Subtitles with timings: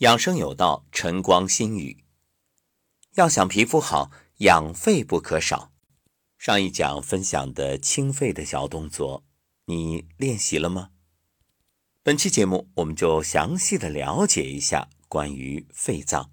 [0.00, 2.04] 养生有道，晨光心语。
[3.14, 5.72] 要想皮肤好，养肺不可少。
[6.36, 9.24] 上一讲分享的清肺的小动作，
[9.64, 10.90] 你练习了吗？
[12.02, 16.30] 本期节目，我们就详细的了解一下关于肺脏。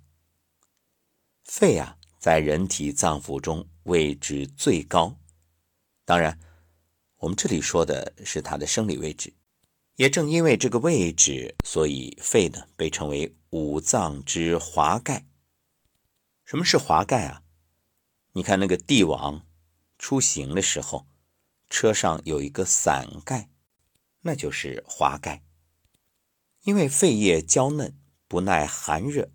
[1.45, 5.17] 肺啊，在人体脏腑中位置最高。
[6.03, 6.37] 当然，
[7.19, 9.33] 我们这里说的是它的生理位置。
[9.95, 15.27] 也正因为这个位置，所以肺呢被称为五脏之华盖。
[16.43, 17.43] 什么是华盖啊？
[18.31, 19.45] 你看那个帝王
[19.99, 21.05] 出行的时候，
[21.69, 23.51] 车上有一个伞盖，
[24.21, 25.43] 那就是华盖。
[26.63, 27.95] 因为肺叶娇嫩，
[28.27, 29.29] 不耐寒热，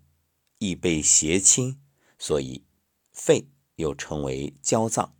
[0.57, 1.79] 易被邪侵，
[2.17, 2.65] 所以
[3.13, 5.15] 肺又称为娇脏。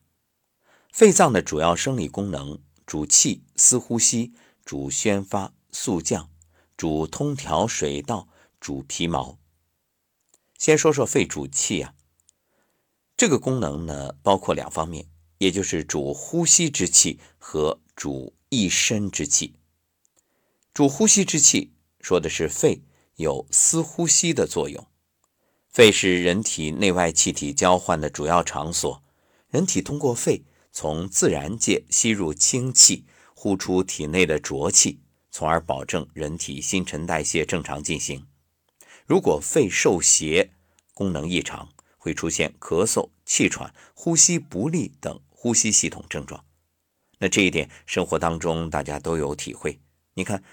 [0.91, 4.33] 肺脏的主要生理功能主气、司呼吸。
[4.66, 6.29] 主宣发、速降，
[6.77, 8.28] 主通调水道，
[8.59, 9.39] 主皮毛。
[10.57, 11.93] 先说说肺主气啊，
[13.16, 15.07] 这个功能呢，包括两方面，
[15.38, 19.55] 也就是主呼吸之气和主一身之气。
[20.73, 22.81] 主呼吸之气说的是肺
[23.16, 24.88] 有司呼吸的作用，
[25.69, 29.03] 肺是人体内外气体交换的主要场所，
[29.49, 33.05] 人体通过肺从自然界吸入清气。
[33.41, 34.99] 呼出体内的浊气，
[35.31, 38.27] 从而保证人体新陈代谢正常进行。
[39.09, 40.52] 如果肺受邪，
[40.93, 46.45] 功能异常，会出现咳嗽、气喘、呼吸不利等呼吸系统症状。
[47.17, 49.81] 那这一点，生活当中大家都有体会。
[50.13, 50.43] 你看，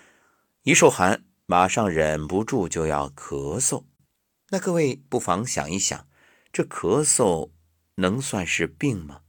[0.63, 3.85] 一受寒，马上忍不住就要咳嗽。
[4.49, 6.09] 那各位不妨想一想，
[6.51, 7.51] 这咳嗽
[7.97, 9.21] 能算是病吗？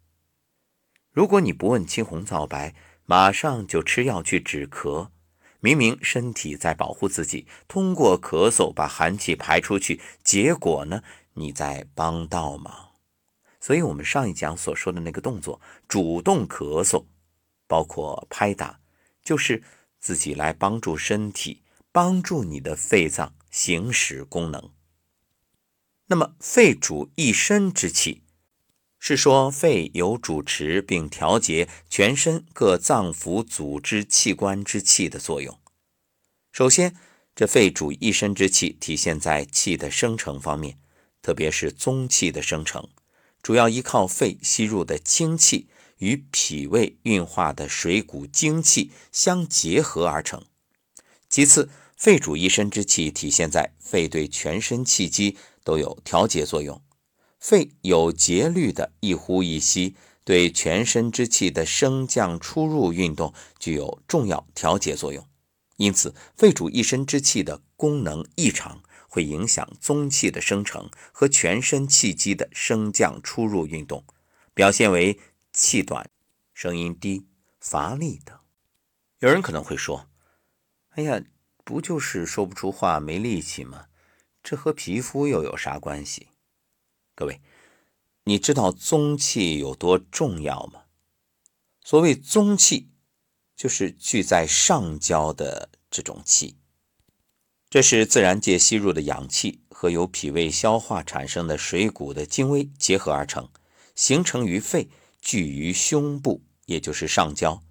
[1.11, 5.09] 如果你不问青红皂白，马上就吃药去止咳，
[5.59, 11.01] 明明身体在保护自己，通过咳嗽把寒气排出去，结果呢，
[11.33, 12.91] 你在帮倒忙。
[13.59, 17.05] 所以，我们上一讲所说的那个动作，主动咳嗽，
[17.67, 18.79] 包括拍打，
[19.23, 19.63] 就是
[19.99, 24.71] 自己来帮助身体，帮助你的肺脏行使功能。
[26.05, 28.23] 那么，肺主一身之气。
[28.99, 35.57] 是说，肺有主持并调节全身各脏腑组织器官之气的作用。
[36.51, 36.95] 首先，
[37.35, 40.79] 这肺主一身之气体现在气的生成方面，
[41.21, 42.89] 特别是宗气的生成，
[43.43, 45.67] 主要依靠肺吸入的清气
[45.99, 50.43] 与脾胃运化的水谷精气相结合而成。
[51.29, 56.81] 其次，肺主一身之气体现在肺对全身气机都有调节作用。
[57.39, 65.25] 肺有节律的一呼一吸，对全身之气的升降出入运动具有重要调节作用。
[65.77, 74.03] 因此，肺主一身之气的功能异常，会影响宗气的生成和全身气机的升降出入运动，
[74.55, 75.19] 表现为
[75.53, 76.09] 气短、
[76.53, 77.27] 声音低、
[77.59, 78.35] 乏力等。
[79.19, 80.09] 有人可能会说
[80.95, 81.23] ：“哎呀，
[81.63, 83.85] 不就是说不出话、没力气吗？
[84.41, 86.29] 这和皮肤又有啥关系？”
[87.17, 87.41] 各位，
[88.25, 90.83] 你知道宗气有多重要吗？
[91.83, 92.91] 所谓宗气，
[93.55, 96.57] 就是聚在上焦的这种气，
[97.71, 103.49] 这是自然界吸入的氧气和由脾胃消化产生的水谷的精微结合而成，
[103.95, 104.87] 形成于肺，
[105.19, 107.63] 聚于胸部，也就是上焦，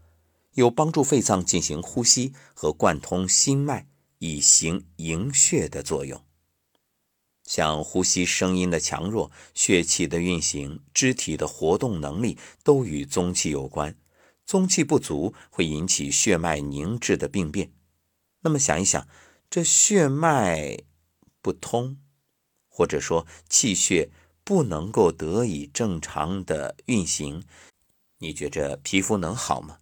[0.55, 3.87] 有帮助肺脏进行呼吸和贯通心脉，
[4.19, 6.26] 以行营血的作用。
[7.47, 13.97] 像呼吸声音的强弱、血气的运行、肢体的活动能力，都与宗气有关。
[14.45, 17.73] 宗气不足会引起血脉凝滞的病变。
[18.41, 19.09] 那么想一想，
[19.49, 20.79] 这血脉
[21.41, 21.99] 不通，
[22.69, 24.11] 或者说气血
[24.45, 27.43] 不能够得以正常的运行，
[28.19, 29.79] 你觉着皮肤能好吗？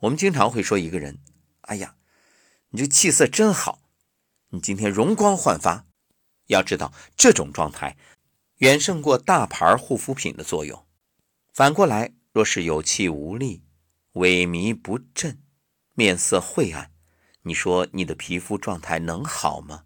[0.00, 1.18] 我们经常会说一个人
[1.62, 1.96] ：“哎呀，
[2.70, 3.80] 你这气色真好，
[4.50, 5.86] 你今天容光焕发。”
[6.50, 7.96] 要知道，这种状态
[8.56, 10.84] 远胜过大牌护肤品的作用。
[11.52, 13.62] 反过来，若是有气无力、
[14.14, 15.40] 萎靡不振、
[15.94, 16.90] 面色晦暗，
[17.42, 19.84] 你说你的皮肤状态能好吗？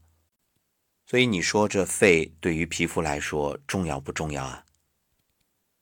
[1.07, 4.65] 所以你说这肺对于皮肤来说重要不重要啊？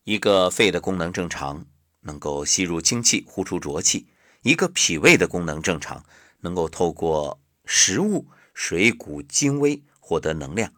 [0.03, 1.65] 一个肺的功能正常，
[2.01, 4.07] 能够吸入清气，呼出浊气；
[4.43, 6.05] 一个脾胃的功能正常，
[6.41, 9.81] 能够透过食物水谷精微。
[10.05, 10.75] 获得能量，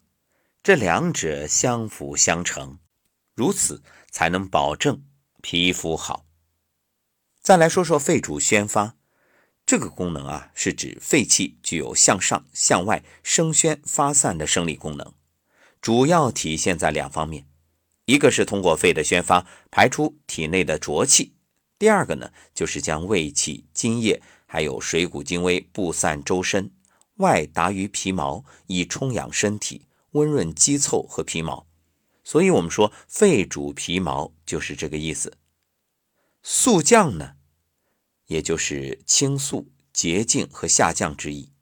[0.62, 2.78] 这两者相辅相成，
[3.34, 5.02] 如此才能保证
[5.40, 6.26] 皮肤好。
[7.40, 8.96] 再来说说肺主宣发，
[9.66, 15.14] 这个功能啊，是指肺气具有向上、向外生宣发散的生理功能，
[15.80, 17.46] 主要体现在两方面：
[18.04, 21.32] 一个是通过肺的宣发排出体内的浊气；
[21.78, 26.70] 第二个呢，就是将胃气、津液还有水谷精微布散周身，
[27.16, 31.66] 外达于皮毛，以充养身体、温润肌凑和皮毛。
[32.24, 35.36] 所以，我们说肺主皮毛，就是这个意思。
[36.42, 37.34] 速降呢？
[38.26, 41.52] 也就是清肃、洁净和下降之意。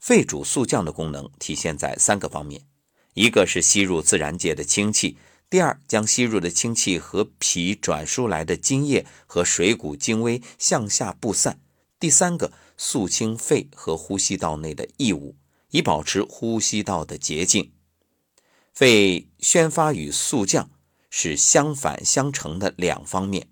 [0.00, 2.66] 肺主肃降的功能体现在三个方面：
[3.14, 5.16] 一个是吸入自然界的清气；
[5.50, 11.54] 第二，将吸入的清气和脾转输来的津液和水谷精微向下布散；
[11.98, 15.36] 第三个，肃清肺和呼吸道内的异物，
[15.70, 17.72] 以保持呼吸道的洁净。
[18.72, 20.70] 肺宣发与肃降
[21.08, 23.48] 是相反相成的两方面。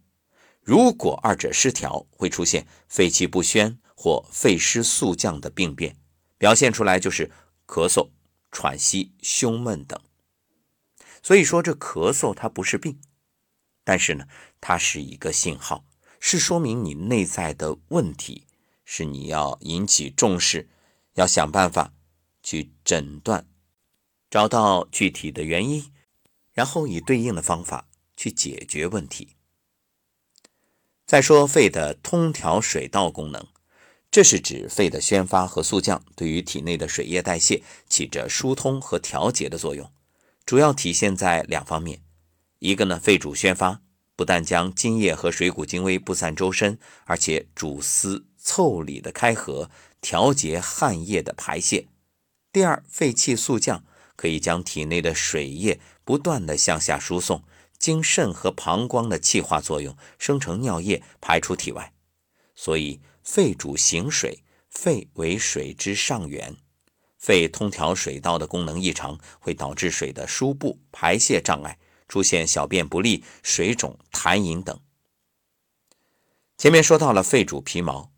[0.61, 5.97] 如果二者失调，会出现肺气不宣或肺湿速降的病变，
[6.39, 7.31] 表现出来就是
[7.67, 8.11] 咳嗽、
[8.51, 10.01] 喘息、胸闷等。
[11.23, 13.01] 所以说，这咳嗽它不是病，
[13.85, 14.27] 但是呢，
[14.61, 15.85] 它是一个信号，
[16.19, 18.47] 是说明你内在的问题，
[18.85, 20.69] 是你要引起重视，
[21.15, 21.93] 要想办法
[22.43, 23.47] 去诊断，
[24.31, 25.93] 找到具体的原因，
[26.53, 29.37] 然后以对应的方法去解决问题。
[31.07, 33.47] 再说肺的通调水道功能，
[34.11, 39.91] 这是指肺的宣发和肃降对于体内的水液代谢起着疏通和调节的作用，
[40.47, 42.03] 主要体现在两方面。
[42.59, 43.83] 一个呢，肺主宣发，
[44.17, 51.87] 不但将津液和水谷精微布散周身，而且主司腠理的开合，调节汗液的排泄。
[52.53, 53.85] 第二，肺气肃降，
[54.17, 57.45] 可以将体内的水液不断的向下输送。
[57.79, 61.93] 经肾和膀胱的气化作用，生成尿液排出体外。
[62.55, 66.57] 所以，肺主行水，肺为水之上源。
[67.19, 74.79] 肺通调水道的功能异常，会导致水的输布、排泄障碍，出现小便不利、水肿、痰饮等。
[76.57, 78.12] 前面说到了肺主皮毛，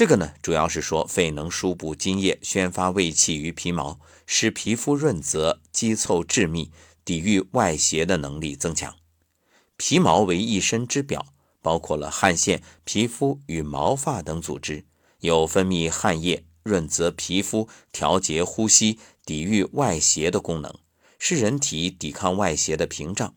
[0.00, 6.70] 这个呢，主要是说肺能输布津液，宣发胃气于皮毛，使皮肤润泽、肌凑致密。
[7.04, 8.96] 抵御外邪的能力增强。
[9.76, 11.26] 皮毛为一身之表，
[11.60, 14.86] 包括了汗腺、皮肤与毛发等组织，
[15.18, 20.74] 有分泌汗液、润泽皮肤、调节呼吸、抵御外邪的功能，
[21.18, 23.34] 是人体抵抗外邪的屏障。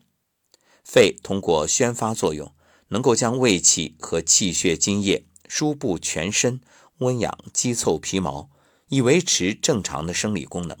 [0.82, 2.54] 肺通过宣发作用，
[2.88, 6.60] 能够将胃气和气血津液输布全身，
[6.98, 8.50] 温养肌凑皮毛，
[8.88, 10.76] 以维持正常的生理功能。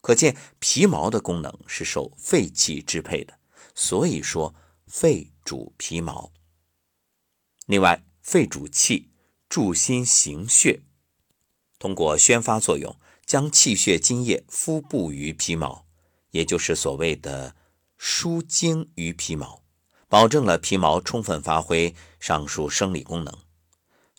[0.00, 3.38] 可见皮毛的功能是受肺气支配的，
[3.74, 4.54] 所以说
[4.86, 6.30] 肺主皮毛。
[7.66, 9.10] 另外，肺主气，
[9.48, 10.82] 助心行血，
[11.78, 12.94] 通过宣发作用，
[13.24, 15.86] 将气血津液敷布于皮毛，
[16.32, 17.56] 也就是所谓的
[17.96, 19.62] 输精于皮毛，
[20.08, 23.38] 保证了皮毛充分发挥上述生理功能。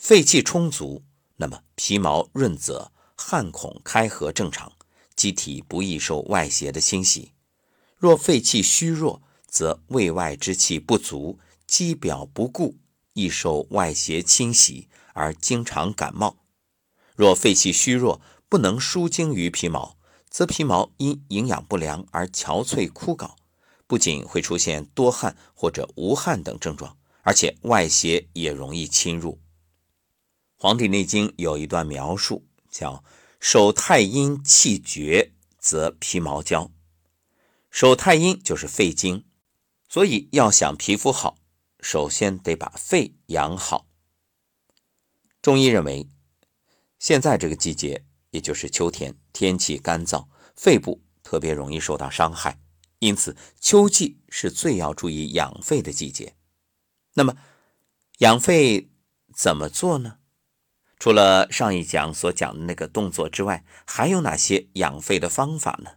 [0.08, 1.04] 肺气充足，
[1.38, 4.72] 那么皮毛润泽，汗孔开合正常。
[5.16, 7.32] 机体不易受外邪的侵袭，
[7.98, 12.78] 若肺气虚弱，则胃外之气不足，肌表不固，
[13.14, 16.38] 易受外邪侵袭而经常感冒。
[17.16, 19.98] 若肺气虚弱，不能输精于皮毛，
[20.30, 23.32] 则皮毛因营养不良而憔悴枯槁，
[23.88, 29.32] 不仅会出现多汗或者无汗等症状，而且外邪也容易侵入。
[30.58, 33.04] 《黄帝内经》有一段描述，叫。
[33.38, 36.72] 手太阴气绝，则皮毛焦。
[37.70, 39.24] 手太阴就是肺经，
[39.88, 41.38] 所以要想皮肤好，
[41.80, 43.88] 首先得把肺养好。
[45.44, 46.10] 中医认为，
[46.98, 52.60] 现在这个季节，也就是秋天，天气干燥，肺部特别容易受到伤害，
[52.98, 56.36] 因此秋季是最要注意养肺的季节。
[57.14, 57.38] 那么，
[58.20, 58.90] 养肺
[59.36, 60.18] 怎么做呢？
[60.98, 65.92] 除了上一讲所讲的那个动作之外，还有哪些养肺的方法呢？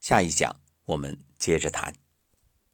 [0.00, 2.03] 下一讲我们接着谈。